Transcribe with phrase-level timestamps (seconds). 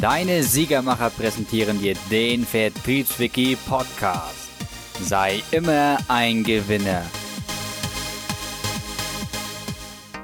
[0.00, 4.50] Deine Siegermacher präsentieren dir den Vertriebswiki Podcast.
[5.00, 7.02] Sei immer ein Gewinner.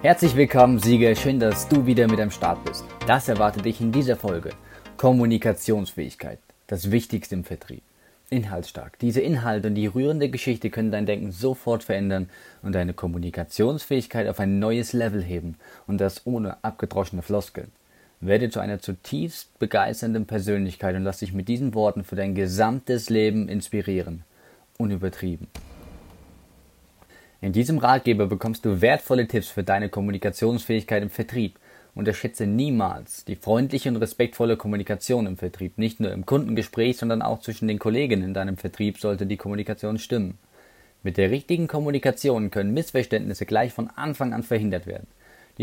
[0.03, 1.15] Herzlich willkommen, Sieger.
[1.15, 2.85] Schön, dass du wieder mit am Start bist.
[3.07, 4.51] Das erwartet dich in dieser Folge.
[4.99, 6.39] Kommunikationsfähigkeit.
[6.67, 7.83] Das Wichtigste im Vertrieb.
[8.29, 8.99] Inhaltsstark.
[8.99, 12.29] Diese Inhalte und die rührende Geschichte können dein Denken sofort verändern
[12.63, 15.57] und deine Kommunikationsfähigkeit auf ein neues Level heben.
[15.87, 17.73] Und das ohne abgedroschene Floskeln.
[18.23, 23.11] Werde zu einer zutiefst begeisternden Persönlichkeit und lass dich mit diesen Worten für dein gesamtes
[23.11, 24.23] Leben inspirieren.
[24.79, 25.49] Unübertrieben.
[27.41, 31.59] In diesem Ratgeber bekommst du wertvolle Tipps für deine Kommunikationsfähigkeit im Vertrieb.
[31.97, 35.77] Unterschätze niemals die freundliche und respektvolle Kommunikation im Vertrieb.
[35.77, 39.99] Nicht nur im Kundengespräch, sondern auch zwischen den Kollegen in deinem Vertrieb sollte die Kommunikation
[39.99, 40.39] stimmen.
[41.03, 45.09] Mit der richtigen Kommunikation können Missverständnisse gleich von Anfang an verhindert werden.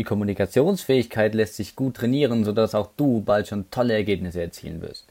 [0.00, 5.04] Die Kommunikationsfähigkeit lässt sich gut trainieren, sodass auch du bald schon tolle Ergebnisse erzielen wirst.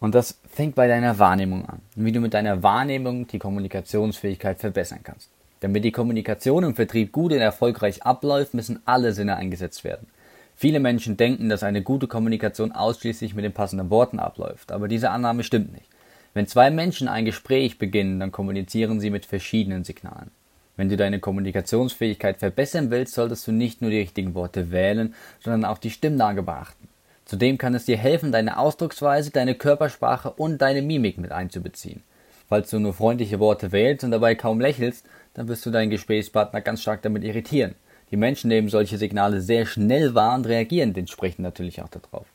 [0.00, 4.98] Und das fängt bei deiner Wahrnehmung an, wie du mit deiner Wahrnehmung die Kommunikationsfähigkeit verbessern
[5.04, 5.30] kannst.
[5.60, 10.08] Damit die Kommunikation im Vertrieb gut und erfolgreich abläuft, müssen alle Sinne eingesetzt werden.
[10.56, 15.10] Viele Menschen denken, dass eine gute Kommunikation ausschließlich mit den passenden Worten abläuft, aber diese
[15.10, 15.86] Annahme stimmt nicht.
[16.34, 20.32] Wenn zwei Menschen ein Gespräch beginnen, dann kommunizieren sie mit verschiedenen Signalen.
[20.76, 25.64] Wenn du deine Kommunikationsfähigkeit verbessern willst, solltest du nicht nur die richtigen Worte wählen, sondern
[25.64, 26.88] auch die Stimmlage beachten.
[27.24, 32.02] Zudem kann es dir helfen, deine Ausdrucksweise, deine Körpersprache und deine Mimik mit einzubeziehen.
[32.48, 36.60] Falls du nur freundliche Worte wählst und dabei kaum lächelst, dann wirst du deinen Gesprächspartner
[36.60, 37.74] ganz stark damit irritieren.
[38.10, 42.26] Die Menschen nehmen solche Signale sehr schnell wahr und reagieren dementsprechend natürlich auch darauf.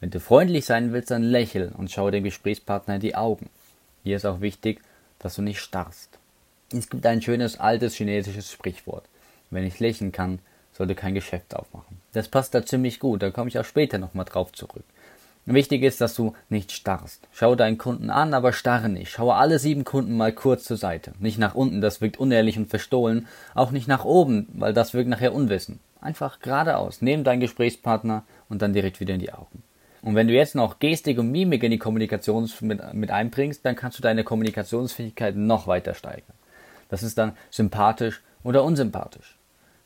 [0.00, 3.50] Wenn du freundlich sein willst, dann lächel und schaue dem Gesprächspartner in die Augen.
[4.04, 4.80] Hier ist auch wichtig,
[5.18, 6.17] dass du nicht starrst.
[6.70, 9.04] Es gibt ein schönes altes chinesisches Sprichwort.
[9.50, 10.38] Wenn ich lächeln kann,
[10.74, 11.98] sollte kein Geschäft aufmachen.
[12.12, 14.84] Das passt da ziemlich gut, da komme ich auch später nochmal drauf zurück.
[15.46, 17.26] Wichtig ist, dass du nicht starrst.
[17.32, 19.10] Schau deinen Kunden an, aber starre nicht.
[19.10, 21.14] Schaue alle sieben Kunden mal kurz zur Seite.
[21.20, 23.26] Nicht nach unten, das wirkt unehrlich und verstohlen.
[23.54, 25.80] Auch nicht nach oben, weil das wirkt nachher Unwissen.
[26.02, 29.62] Einfach geradeaus, neben deinen Gesprächspartner und dann direkt wieder in die Augen.
[30.02, 33.74] Und wenn du jetzt noch Gestik und Mimik in die Kommunikation mit, mit einbringst, dann
[33.74, 36.37] kannst du deine Kommunikationsfähigkeit noch weiter steigern.
[36.88, 39.36] Das ist dann sympathisch oder unsympathisch.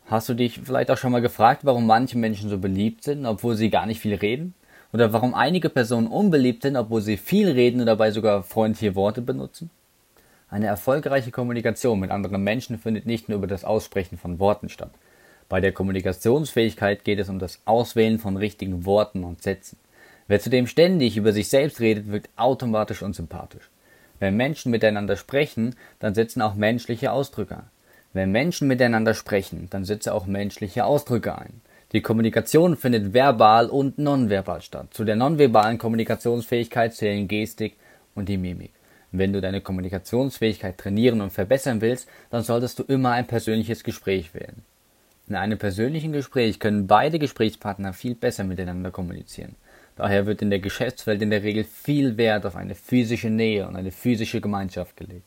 [0.07, 3.57] Hast du dich vielleicht auch schon mal gefragt, warum manche Menschen so beliebt sind, obwohl
[3.57, 4.55] sie gar nicht viel reden?
[4.93, 9.23] Oder warum einige Personen unbeliebt sind, obwohl sie viel reden und dabei sogar freundliche Worte
[9.23, 9.71] benutzen?
[10.51, 14.91] Eine erfolgreiche Kommunikation mit anderen Menschen findet nicht nur über das Aussprechen von Worten statt.
[15.49, 19.79] Bei der Kommunikationsfähigkeit geht es um das Auswählen von richtigen Worten und Sätzen.
[20.29, 23.72] Wer zudem ständig über sich selbst redet, wirkt automatisch unsympathisch.
[24.23, 27.71] Wenn Menschen miteinander sprechen, dann setzen auch menschliche Ausdrücke ein.
[28.13, 31.61] Wenn Menschen miteinander sprechen, dann setze auch menschliche Ausdrücke ein.
[31.91, 34.95] Die Kommunikation findet verbal und nonverbal statt.
[34.95, 37.75] Zu der nonverbalen Kommunikationsfähigkeit zählen Gestik
[38.15, 38.71] und die Mimik.
[39.11, 44.35] Wenn du deine Kommunikationsfähigkeit trainieren und verbessern willst, dann solltest du immer ein persönliches Gespräch
[44.35, 44.63] wählen.
[45.29, 49.57] In einem persönlichen Gespräch können beide Gesprächspartner viel besser miteinander kommunizieren.
[49.97, 53.77] Daher wird in der Geschäftswelt in der Regel viel Wert auf eine physische Nähe und
[53.77, 55.27] eine physische Gemeinschaft gelegt.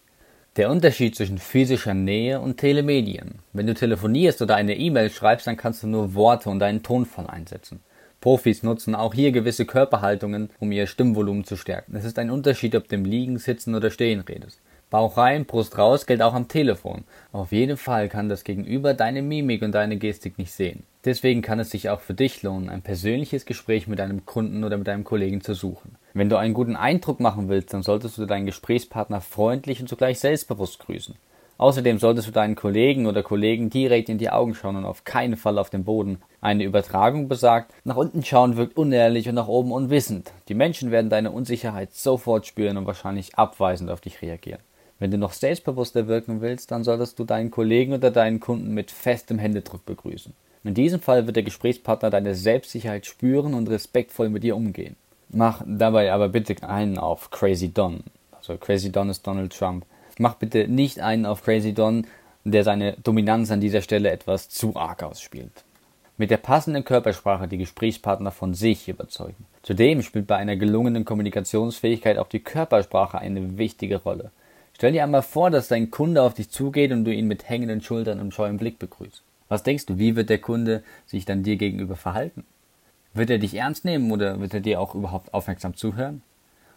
[0.57, 3.39] Der Unterschied zwischen physischer Nähe und Telemedien.
[3.51, 7.27] Wenn du telefonierst oder eine E-Mail schreibst, dann kannst du nur Worte und einen Tonfall
[7.27, 7.81] einsetzen.
[8.21, 11.95] Profis nutzen auch hier gewisse Körperhaltungen, um ihr Stimmvolumen zu stärken.
[11.95, 14.61] Es ist ein Unterschied, ob du im Liegen, Sitzen oder Stehen redest.
[14.89, 17.03] Bauch rein, Brust raus gilt auch am Telefon.
[17.31, 20.83] Auf jeden Fall kann das Gegenüber deine Mimik und deine Gestik nicht sehen.
[21.05, 24.75] Deswegen kann es sich auch für dich lohnen, ein persönliches Gespräch mit einem Kunden oder
[24.75, 25.97] mit einem Kollegen zu suchen.
[26.15, 30.19] Wenn du einen guten Eindruck machen willst, dann solltest du deinen Gesprächspartner freundlich und zugleich
[30.19, 31.15] selbstbewusst grüßen.
[31.57, 35.37] Außerdem solltest du deinen Kollegen oder Kollegen direkt in die Augen schauen und auf keinen
[35.37, 36.17] Fall auf den Boden.
[36.41, 40.33] Eine Übertragung besagt, nach unten schauen wirkt unehrlich und nach oben unwissend.
[40.49, 44.59] Die Menschen werden deine Unsicherheit sofort spüren und wahrscheinlich abweisend auf dich reagieren.
[44.97, 48.91] Wenn du noch selbstbewusster wirken willst, dann solltest du deinen Kollegen oder deinen Kunden mit
[48.91, 50.33] festem Händedruck begrüßen.
[50.65, 54.95] In diesem Fall wird der Gesprächspartner deine Selbstsicherheit spüren und respektvoll mit dir umgehen.
[55.29, 58.03] Mach dabei aber bitte einen auf Crazy Don.
[58.31, 59.85] Also Crazy Don ist Donald Trump.
[60.17, 62.07] Mach bitte nicht einen auf Crazy Don,
[62.45, 65.63] der seine Dominanz an dieser Stelle etwas zu arg ausspielt.
[66.17, 69.45] Mit der passenden Körpersprache die Gesprächspartner von sich überzeugen.
[69.61, 74.31] Zudem spielt bei einer gelungenen Kommunikationsfähigkeit auch die Körpersprache eine wichtige Rolle.
[74.73, 77.81] Stell dir einmal vor, dass dein Kunde auf dich zugeht und du ihn mit hängenden
[77.81, 79.21] Schultern und scheuen Blick begrüßt.
[79.47, 82.45] Was denkst du, wie wird der Kunde sich dann dir gegenüber verhalten?
[83.13, 86.21] Wird er dich ernst nehmen oder wird er dir auch überhaupt aufmerksam zuhören?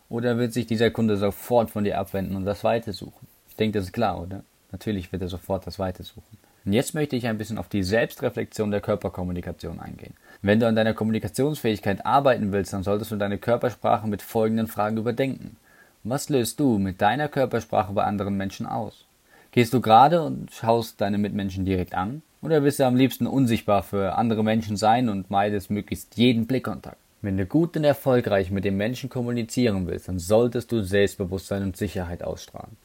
[0.09, 3.27] Oder wird sich dieser Kunde sofort von dir abwenden und das Weite suchen?
[3.49, 4.45] Ich denke, das ist klar, oder?
[4.71, 6.39] Natürlich wird er sofort das Weite suchen.
[6.65, 10.15] Und jetzt möchte ich ein bisschen auf die Selbstreflexion der Körperkommunikation eingehen.
[10.43, 14.99] Wenn du an deiner Kommunikationsfähigkeit arbeiten willst, dann solltest du deine Körpersprache mit folgenden Fragen
[14.99, 15.57] überdenken.
[16.05, 19.05] Was löst du mit deiner Körpersprache bei anderen Menschen aus?
[19.51, 22.23] Gehst du gerade und schaust deine Mitmenschen direkt an?
[22.41, 26.99] Oder willst du am liebsten unsichtbar für andere Menschen sein und meidest möglichst jeden Blickkontakt?
[27.21, 31.77] Wenn du gut und erfolgreich mit den Menschen kommunizieren willst, dann solltest du Selbstbewusstsein und
[31.77, 32.77] Sicherheit ausstrahlen.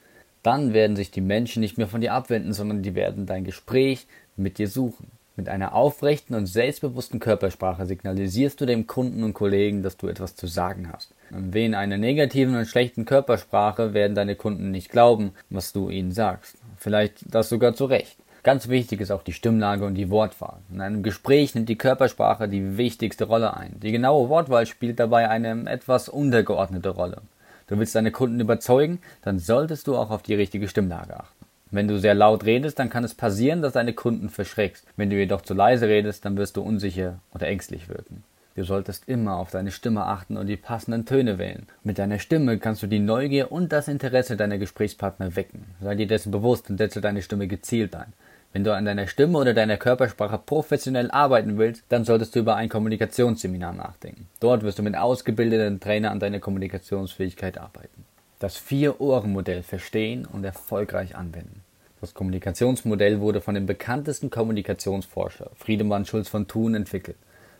[0.41, 4.07] Dann werden sich die Menschen nicht mehr von dir abwenden, sondern die werden dein Gespräch
[4.35, 5.11] mit dir suchen.
[5.35, 10.35] Mit einer aufrechten und selbstbewussten Körpersprache signalisierst du dem Kunden und Kollegen, dass du etwas
[10.35, 11.13] zu sagen hast.
[11.31, 16.11] Und wegen einer negativen und schlechten Körpersprache werden deine Kunden nicht glauben, was du ihnen
[16.11, 16.57] sagst.
[16.77, 18.17] Vielleicht das sogar zu Recht.
[18.43, 20.57] Ganz wichtig ist auch die Stimmlage und die Wortwahl.
[20.69, 23.79] In einem Gespräch nimmt die Körpersprache die wichtigste Rolle ein.
[23.81, 27.21] Die genaue Wortwahl spielt dabei eine etwas untergeordnete Rolle.
[27.67, 31.45] Du willst deine Kunden überzeugen, dann solltest du auch auf die richtige Stimmlage achten.
[31.71, 34.85] Wenn du sehr laut redest, dann kann es passieren, dass deine Kunden verschreckst.
[34.97, 38.23] Wenn du jedoch zu leise redest, dann wirst du unsicher oder ängstlich wirken.
[38.55, 41.65] Du solltest immer auf deine Stimme achten und die passenden Töne wählen.
[41.83, 45.65] Mit deiner Stimme kannst du die Neugier und das Interesse deiner Gesprächspartner wecken.
[45.81, 48.13] Sei dir dessen bewusst und setze deine Stimme gezielt ein.
[48.53, 52.55] Wenn du an deiner Stimme oder deiner Körpersprache professionell arbeiten willst, dann solltest du über
[52.55, 54.29] ein Kommunikationsseminar nachdenken.
[54.39, 58.05] Dort wirst du mit ausgebildeten Trainern an deiner Kommunikationsfähigkeit arbeiten
[58.43, 61.61] das Vier-Ohren-Modell verstehen und erfolgreich anwenden.
[62.01, 67.15] Das Kommunikationsmodell wurde von dem bekanntesten Kommunikationsforscher Friedemann Schulz von Thun entwickelt.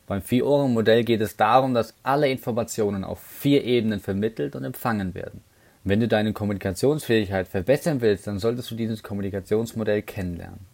[0.08, 5.40] Beim Vier-Ohren-Modell geht es darum, dass alle Informationen auf vier Ebenen vermittelt und empfangen werden.
[5.86, 10.73] Wenn du deine Kommunikationsfähigkeit verbessern willst, dann solltest du dieses Kommunikationsmodell kennenlernen.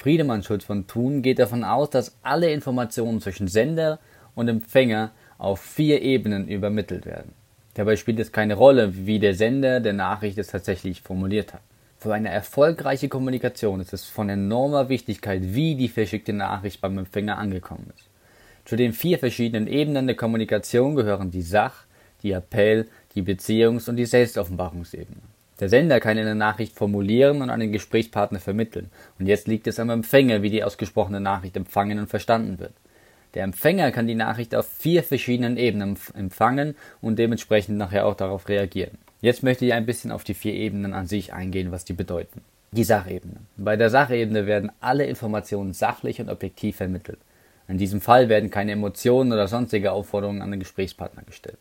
[0.00, 3.98] Friedemann Schulz von Thun geht davon aus, dass alle Informationen zwischen Sender
[4.34, 7.34] und Empfänger auf vier Ebenen übermittelt werden.
[7.74, 11.60] Dabei spielt es keine Rolle, wie der Sender der Nachricht es tatsächlich formuliert hat.
[11.98, 17.36] Für eine erfolgreiche Kommunikation ist es von enormer Wichtigkeit, wie die verschickte Nachricht beim Empfänger
[17.36, 18.08] angekommen ist.
[18.64, 21.84] Zu den vier verschiedenen Ebenen der Kommunikation gehören die Sach-,
[22.22, 25.20] die Appell-, die Beziehungs- und die Selbstoffenbarungsebene.
[25.60, 29.78] Der Sender kann eine Nachricht formulieren und an den Gesprächspartner vermitteln, und jetzt liegt es
[29.78, 32.72] am Empfänger, wie die ausgesprochene Nachricht empfangen und verstanden wird.
[33.34, 38.48] Der Empfänger kann die Nachricht auf vier verschiedenen Ebenen empfangen und dementsprechend nachher auch darauf
[38.48, 38.98] reagieren.
[39.20, 42.40] Jetzt möchte ich ein bisschen auf die vier Ebenen an sich eingehen, was die bedeuten.
[42.72, 43.36] Die Sachebene.
[43.56, 47.18] Bei der Sachebene werden alle Informationen sachlich und objektiv vermittelt.
[47.68, 51.58] In diesem Fall werden keine Emotionen oder sonstige Aufforderungen an den Gesprächspartner gestellt.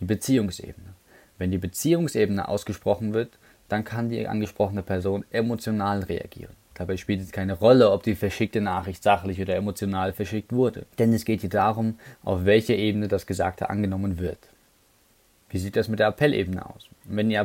[0.00, 0.93] Die Beziehungsebene.
[1.38, 3.30] Wenn die Beziehungsebene ausgesprochen wird,
[3.68, 6.54] dann kann die angesprochene Person emotional reagieren.
[6.74, 11.12] Dabei spielt es keine Rolle, ob die verschickte Nachricht sachlich oder emotional verschickt wurde, denn
[11.12, 14.38] es geht hier darum, auf welcher Ebene das Gesagte angenommen wird.
[15.50, 16.88] Wie sieht das mit der Appellebene aus?
[17.04, 17.40] Wenn die,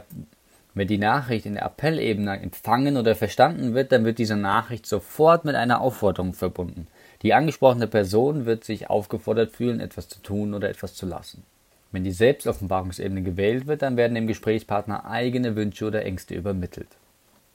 [0.74, 5.46] wenn die Nachricht in der Appellebene empfangen oder verstanden wird, dann wird diese Nachricht sofort
[5.46, 6.88] mit einer Aufforderung verbunden.
[7.22, 11.44] Die angesprochene Person wird sich aufgefordert fühlen, etwas zu tun oder etwas zu lassen.
[11.92, 16.88] Wenn die Selbstoffenbarungsebene gewählt wird, dann werden dem Gesprächspartner eigene Wünsche oder Ängste übermittelt.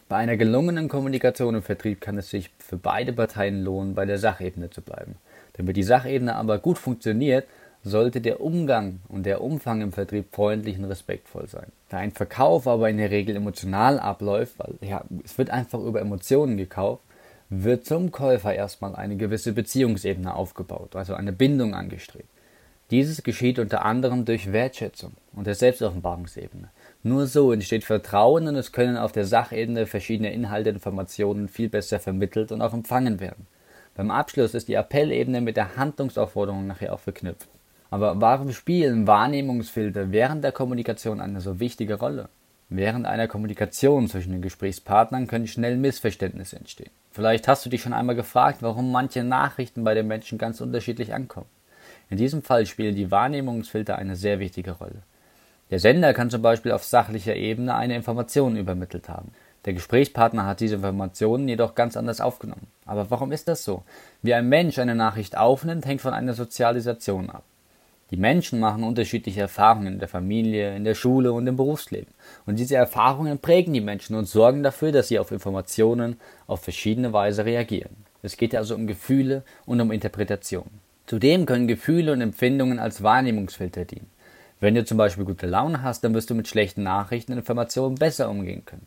[0.08, 4.18] Bei einer gelungenen Kommunikation im Vertrieb kann es sich für beide Parteien lohnen, bei der
[4.18, 5.16] Sachebene zu bleiben.
[5.54, 7.46] Damit die Sachebene aber gut funktioniert,
[7.84, 11.66] sollte der Umgang und der Umfang im Vertrieb freundlich und respektvoll sein.
[11.90, 16.00] Da ein Verkauf aber in der Regel emotional abläuft, weil ja, es wird einfach über
[16.00, 17.02] Emotionen gekauft,
[17.50, 22.28] wird zum Käufer erstmal eine gewisse Beziehungsebene aufgebaut, also eine Bindung angestrebt.
[22.90, 26.68] Dieses geschieht unter anderem durch Wertschätzung und der Selbstoffenbarungsebene.
[27.02, 31.70] Nur so entsteht Vertrauen und es können auf der Sachebene verschiedene Inhalte und Informationen viel
[31.70, 33.46] besser vermittelt und auch empfangen werden.
[33.94, 37.48] Beim Abschluss ist die Appellebene mit der Handlungsaufforderung nachher auch verknüpft.
[37.90, 42.28] Aber warum spielen Wahrnehmungsfilter während der Kommunikation eine so wichtige Rolle?
[42.68, 46.90] Während einer Kommunikation zwischen den Gesprächspartnern können schnell Missverständnisse entstehen.
[47.12, 51.14] Vielleicht hast du dich schon einmal gefragt, warum manche Nachrichten bei den Menschen ganz unterschiedlich
[51.14, 51.46] ankommen.
[52.10, 55.02] In diesem Fall spielen die Wahrnehmungsfilter eine sehr wichtige Rolle.
[55.70, 59.32] Der Sender kann zum Beispiel auf sachlicher Ebene eine Information übermittelt haben.
[59.64, 62.66] Der Gesprächspartner hat diese Informationen jedoch ganz anders aufgenommen.
[62.84, 63.82] Aber warum ist das so?
[64.22, 67.44] Wie ein Mensch eine Nachricht aufnimmt, hängt von einer Sozialisation ab.
[68.10, 72.12] Die Menschen machen unterschiedliche Erfahrungen in der Familie, in der Schule und im Berufsleben.
[72.44, 77.14] Und diese Erfahrungen prägen die Menschen und sorgen dafür, dass sie auf Informationen auf verschiedene
[77.14, 77.96] Weise reagieren.
[78.22, 80.68] Es geht also um Gefühle und um Interpretation.
[81.06, 84.10] Zudem können Gefühle und Empfindungen als Wahrnehmungsfilter dienen.
[84.60, 87.96] Wenn du zum Beispiel gute Laune hast, dann wirst du mit schlechten Nachrichten und Informationen
[87.96, 88.86] besser umgehen können.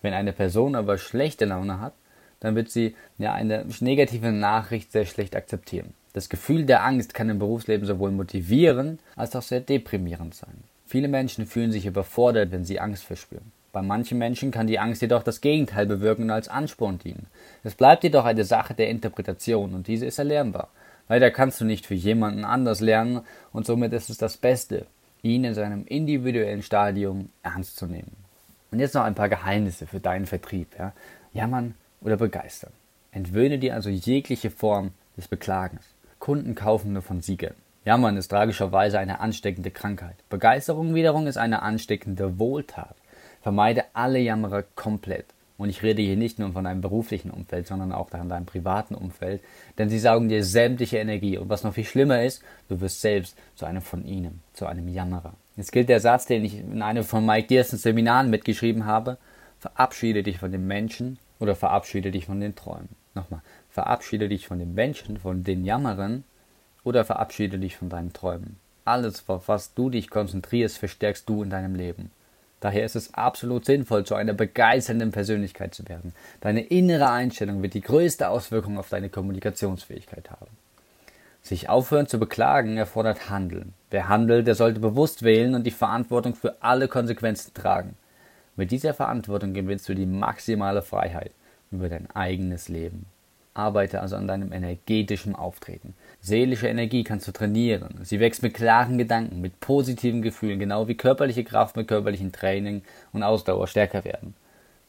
[0.00, 1.94] Wenn eine Person aber schlechte Laune hat,
[2.40, 5.94] dann wird sie ja eine negative Nachricht sehr schlecht akzeptieren.
[6.12, 10.62] Das Gefühl der Angst kann im Berufsleben sowohl motivierend als auch sehr deprimierend sein.
[10.86, 13.52] Viele Menschen fühlen sich überfordert, wenn sie Angst verspüren.
[13.72, 17.26] Bei manchen Menschen kann die Angst jedoch das Gegenteil bewirken und als Ansporn dienen.
[17.62, 20.68] Es bleibt jedoch eine Sache der Interpretation und diese ist erlernbar.
[21.08, 23.22] Leider kannst du nicht für jemanden anders lernen
[23.52, 24.86] und somit ist es das Beste,
[25.22, 28.16] ihn in seinem individuellen Stadium ernst zu nehmen.
[28.70, 30.68] Und jetzt noch ein paar Geheimnisse für deinen Vertrieb.
[30.78, 30.92] Ja?
[31.32, 32.72] Jammern oder begeistern.
[33.12, 35.82] Entwöhne dir also jegliche Form des Beklagens.
[36.18, 37.54] Kunden kaufen nur von Siegern.
[37.84, 40.16] Jammern ist tragischerweise eine ansteckende Krankheit.
[40.28, 42.94] Begeisterung wiederum ist eine ansteckende Wohltat.
[43.40, 45.24] Vermeide alle Jammerer komplett.
[45.58, 48.94] Und ich rede hier nicht nur von deinem beruflichen Umfeld, sondern auch von deinem privaten
[48.94, 49.42] Umfeld,
[49.76, 51.36] denn sie saugen dir sämtliche Energie.
[51.36, 54.88] Und was noch viel schlimmer ist, du wirst selbst zu einem von ihnen, zu einem
[54.88, 55.34] Jammerer.
[55.56, 59.18] Es gilt der Satz, den ich in einem von Mike Dearsons Seminaren mitgeschrieben habe,
[59.58, 62.90] verabschiede dich von den Menschen oder verabschiede dich von den Träumen.
[63.14, 66.22] Nochmal, verabschiede dich von den Menschen, von den Jammerern
[66.84, 68.56] oder verabschiede dich von deinen Träumen.
[68.84, 72.12] Alles, auf was du dich konzentrierst, verstärkst du in deinem Leben.
[72.60, 76.12] Daher ist es absolut sinnvoll, zu einer begeisternden Persönlichkeit zu werden.
[76.40, 80.50] Deine innere Einstellung wird die größte Auswirkung auf deine Kommunikationsfähigkeit haben.
[81.42, 83.74] Sich aufhören zu beklagen erfordert Handeln.
[83.90, 87.96] Wer handelt, der sollte bewusst wählen und die Verantwortung für alle Konsequenzen tragen.
[88.56, 91.30] Mit dieser Verantwortung gewinnst du die maximale Freiheit
[91.70, 93.06] über dein eigenes Leben.
[93.58, 95.94] Arbeite also an deinem energetischen Auftreten.
[96.20, 97.98] Seelische Energie kannst du trainieren.
[98.02, 102.82] Sie wächst mit klaren Gedanken, mit positiven Gefühlen, genau wie körperliche Kraft mit körperlichem Training
[103.12, 104.34] und Ausdauer stärker werden.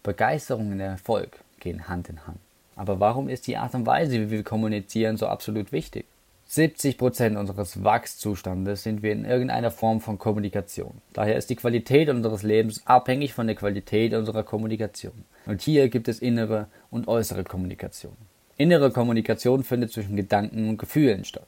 [0.03, 2.39] Begeisterung und Erfolg gehen Hand in Hand.
[2.75, 6.05] Aber warum ist die Art und Weise, wie wir kommunizieren, so absolut wichtig?
[6.45, 11.01] 70 Prozent unseres Wachszustandes sind wir in irgendeiner Form von Kommunikation.
[11.13, 15.25] Daher ist die Qualität unseres Lebens abhängig von der Qualität unserer Kommunikation.
[15.45, 18.17] Und hier gibt es innere und äußere Kommunikation.
[18.59, 21.47] Innere Kommunikation findet zwischen Gedanken und Gefühlen statt.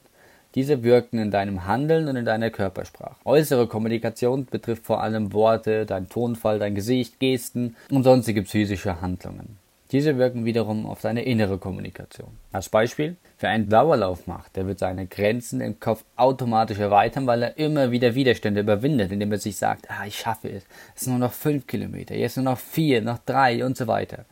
[0.54, 3.16] Diese wirken in deinem Handeln und in deiner Körpersprache.
[3.26, 9.58] Äußere Kommunikation betrifft vor allem Worte, dein Tonfall, dein Gesicht, Gesten und sonstige psychische Handlungen.
[9.90, 12.30] Diese wirken wiederum auf deine innere Kommunikation.
[12.50, 17.42] Als Beispiel, wer einen Dauerlauf macht, der wird seine Grenzen im Kopf automatisch erweitern, weil
[17.42, 20.64] er immer wieder Widerstände überwindet, indem er sich sagt, ah, ich schaffe es,
[20.96, 24.24] es sind nur noch fünf Kilometer, jetzt nur noch vier, noch drei und so weiter.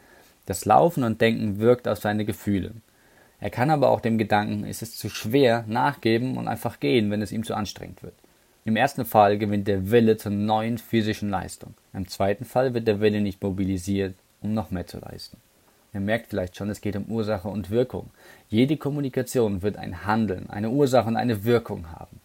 [0.47, 2.73] Das Laufen und Denken wirkt auf seine Gefühle.
[3.41, 7.23] Er kann aber auch dem Gedanken, es ist zu schwer, nachgeben und einfach gehen, wenn
[7.23, 8.15] es ihm zu anstrengend wird.
[8.67, 11.75] Im ersten Fall gewinnt der Wille zur neuen physischen Leistung.
[11.95, 15.39] Im zweiten Fall wird der Wille nicht mobilisiert, um noch mehr zu leisten.
[15.93, 18.11] Ihr merkt vielleicht schon, es geht um Ursache und Wirkung.
[18.49, 22.21] Jede Kommunikation wird ein Handeln, eine Ursache und eine Wirkung haben.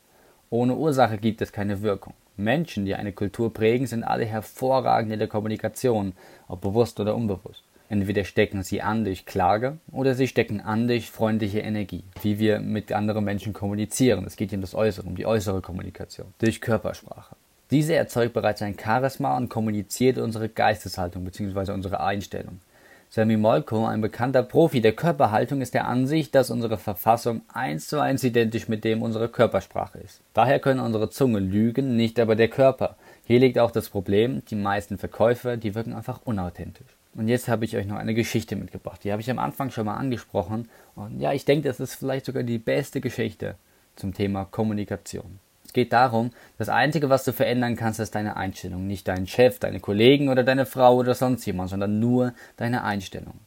[0.50, 2.14] Ohne Ursache gibt es keine Wirkung.
[2.38, 6.14] Menschen, die eine Kultur prägen, sind alle hervorragend in der Kommunikation,
[6.48, 7.64] ob bewusst oder unbewusst.
[7.88, 12.60] Entweder stecken sie an durch Klage oder sie stecken an durch freundliche Energie, wie wir
[12.60, 14.25] mit anderen Menschen kommunizieren.
[14.25, 17.36] Es geht hier um das Äußere, um die äußere Kommunikation, durch Körpersprache.
[17.72, 21.72] Diese erzeugt bereits ein Charisma und kommuniziert unsere Geisteshaltung bzw.
[21.72, 22.60] unsere Einstellung.
[23.10, 28.00] Sammy Molko, ein bekannter Profi der Körperhaltung, ist der Ansicht, dass unsere Verfassung eins zu
[28.00, 30.22] eins identisch mit dem unserer Körpersprache ist.
[30.34, 32.98] Daher können unsere Zunge lügen, nicht aber der Körper.
[33.25, 36.88] Hier liegt auch das Problem, die meisten Verkäufer, die wirken einfach unauthentisch.
[37.16, 39.04] Und jetzt habe ich euch noch eine Geschichte mitgebracht.
[39.04, 40.70] Die habe ich am Anfang schon mal angesprochen.
[40.96, 43.56] Und ja, ich denke, das ist vielleicht sogar die beste Geschichte
[43.96, 45.40] zum Thema Kommunikation.
[45.66, 48.86] Es geht darum, das Einzige, was du verändern kannst, ist deine Einstellung.
[48.86, 53.40] Nicht dein Chef, deine Kollegen oder deine Frau oder sonst jemand, sondern nur deine Einstellung.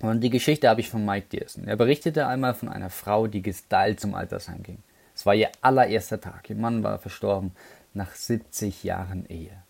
[0.00, 1.66] Und die Geschichte habe ich von Mike Dearson.
[1.66, 4.78] Er berichtete einmal von einer Frau, die gestylt zum Altersheim ging.
[5.14, 6.50] Es war ihr allererster Tag.
[6.50, 7.52] Ihr Mann war verstorben
[7.94, 9.63] nach 70 Jahren Ehe.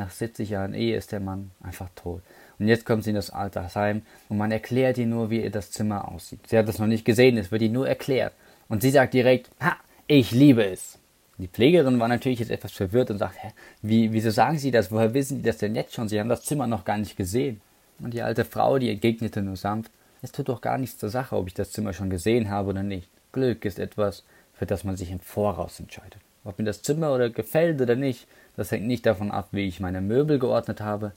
[0.00, 2.22] Nach 70 Jahren Ehe ist der Mann einfach tot.
[2.58, 5.72] Und jetzt kommt sie in das Altersheim und man erklärt ihr nur, wie ihr das
[5.72, 6.40] Zimmer aussieht.
[6.46, 8.32] Sie hat das noch nicht gesehen, es wird ihr nur erklärt.
[8.70, 9.76] Und sie sagt direkt, ha,
[10.06, 10.98] ich liebe es.
[11.36, 13.48] Die Pflegerin war natürlich jetzt etwas verwirrt und sagt, hä,
[13.82, 14.90] wie, wieso sagen Sie das?
[14.90, 16.08] Woher wissen Sie das denn jetzt schon?
[16.08, 17.60] Sie haben das Zimmer noch gar nicht gesehen.
[17.98, 19.92] Und die alte Frau, die entgegnete nur sanft,
[20.22, 22.82] es tut doch gar nichts zur Sache, ob ich das Zimmer schon gesehen habe oder
[22.82, 23.10] nicht.
[23.32, 26.22] Glück ist etwas, für das man sich im Voraus entscheidet.
[26.42, 28.26] Ob mir das Zimmer oder gefällt oder nicht,
[28.56, 31.12] das hängt nicht davon ab, wie ich meine Möbel geordnet habe,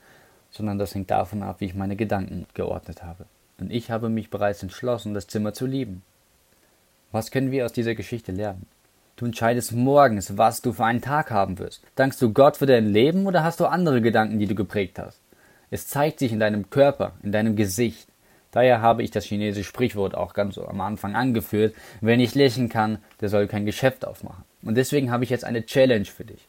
[0.52, 3.26] sondern das hängt davon ab, wie ich meine Gedanken geordnet habe.
[3.60, 6.04] Und ich habe mich bereits entschlossen, das Zimmer zu lieben.
[7.12, 8.66] Was können wir aus dieser Geschichte lernen?
[9.16, 11.84] Du entscheidest morgens, was du für einen Tag haben wirst.
[11.96, 15.20] Dankst du Gott für dein Leben oder hast du andere Gedanken, die du geprägt hast?
[15.70, 18.08] Es zeigt sich in deinem Körper, in deinem Gesicht.
[18.52, 23.00] Daher habe ich das chinesische Sprichwort auch ganz am Anfang angeführt, wer nicht lächeln kann,
[23.22, 24.44] der soll kein Geschäft aufmachen.
[24.62, 26.46] Und deswegen habe ich jetzt eine Challenge für dich.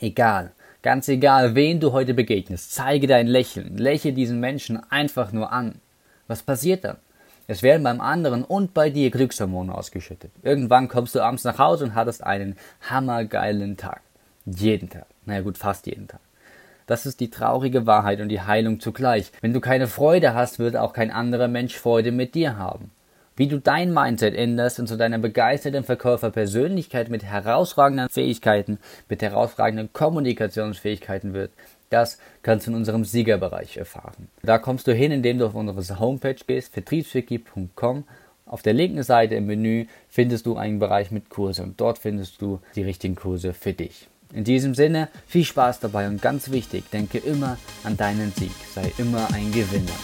[0.00, 0.52] Egal,
[0.82, 5.74] Ganz egal, wen du heute begegnest, zeige dein Lächeln, lächle diesen Menschen einfach nur an.
[6.26, 6.96] Was passiert dann?
[7.46, 10.30] Es werden beim anderen und bei dir Glückshormone ausgeschüttet.
[10.42, 12.56] Irgendwann kommst du abends nach Hause und hattest einen
[12.88, 14.00] hammergeilen Tag.
[14.46, 15.04] Jeden Tag.
[15.26, 16.20] Naja gut, fast jeden Tag.
[16.86, 19.32] Das ist die traurige Wahrheit und die Heilung zugleich.
[19.42, 22.90] Wenn du keine Freude hast, wird auch kein anderer Mensch Freude mit dir haben.
[23.40, 28.76] Wie du dein Mindset änderst und zu deiner begeisterten Verkäuferpersönlichkeit mit herausragenden Fähigkeiten,
[29.08, 31.50] mit herausragenden Kommunikationsfähigkeiten wird,
[31.88, 34.28] das kannst du in unserem Siegerbereich erfahren.
[34.42, 38.04] Da kommst du hin, indem du auf unsere Homepage gehst, vertriebswiki.com.
[38.44, 42.42] Auf der linken Seite im Menü findest du einen Bereich mit Kurse und dort findest
[42.42, 44.06] du die richtigen Kurse für dich.
[44.34, 48.92] In diesem Sinne, viel Spaß dabei und ganz wichtig, denke immer an deinen Sieg, sei
[48.98, 49.96] immer ein Gewinner.